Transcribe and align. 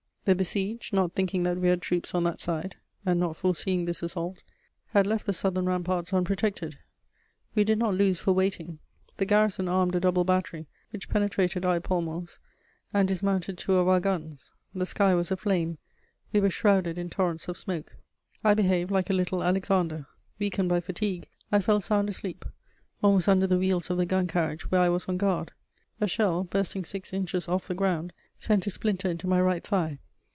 The 0.23 0.35
besieged, 0.35 0.93
not 0.93 1.13
thinking 1.13 1.41
that 1.43 1.57
we 1.57 1.69
had 1.69 1.81
troops 1.81 2.13
on 2.13 2.21
that 2.25 2.41
side, 2.41 2.75
and 3.07 3.19
not 3.19 3.35
foreseeing 3.37 3.85
this 3.85 4.03
assault, 4.03 4.43
had 4.89 5.07
left 5.07 5.25
the 5.25 5.33
southern 5.33 5.65
ramparts 5.65 6.13
unprotected; 6.13 6.77
we 7.55 7.63
did 7.63 7.79
not 7.79 7.95
lose 7.95 8.19
for 8.19 8.31
waiting: 8.31 8.77
the 9.17 9.25
garrison 9.25 9.67
armed 9.67 9.95
a 9.95 9.99
double 9.99 10.23
battery, 10.23 10.67
which 10.91 11.09
penetrated 11.09 11.65
our 11.65 11.77
epaulements 11.77 12.37
and 12.93 13.07
dismounted 13.07 13.57
two 13.57 13.73
of 13.77 13.87
our 13.87 13.99
guns. 13.99 14.53
The 14.75 14.85
sky 14.85 15.15
was 15.15 15.31
aflame; 15.31 15.79
we 16.31 16.39
were 16.39 16.51
shrouded 16.51 16.99
in 16.99 17.09
torrents 17.09 17.47
of 17.47 17.57
smoke. 17.57 17.95
I 18.43 18.53
behaved 18.53 18.91
like 18.91 19.09
a 19.09 19.13
little 19.13 19.43
Alexander: 19.43 20.05
weakened 20.37 20.69
by 20.69 20.81
fatigue, 20.81 21.27
I 21.51 21.61
fell 21.61 21.81
sound 21.81 22.09
asleep, 22.11 22.45
almost 23.01 23.27
under 23.27 23.47
the 23.47 23.57
wheels 23.57 23.89
of 23.89 23.97
the 23.97 24.05
gun 24.05 24.27
carriage 24.27 24.69
where 24.69 24.81
I 24.81 24.89
was 24.89 25.07
on 25.07 25.17
guard. 25.17 25.51
A 25.99 26.05
shell, 26.07 26.43
bursting 26.43 26.85
six 26.85 27.11
inches 27.11 27.47
off 27.47 27.67
the 27.67 27.73
ground, 27.73 28.13
sent 28.37 28.67
a 28.67 28.69
splinter 28.69 29.09
into 29.09 29.25
my 29.25 29.41
right 29.41 29.65
thigh. 29.65 29.97